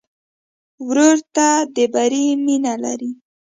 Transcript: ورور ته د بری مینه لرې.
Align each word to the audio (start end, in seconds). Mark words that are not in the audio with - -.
ورور 0.87 1.17
ته 1.35 1.47
د 1.75 1.77
بری 1.93 2.23
مینه 2.45 2.73
لرې. 2.83 3.11